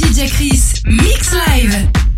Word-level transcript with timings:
DJ 0.00 0.30
Chris, 0.30 0.82
Mix 0.86 1.34
Live. 1.34 2.09